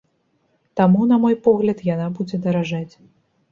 [0.81, 2.93] Таму, на мой погляд, яна будзе даражэць.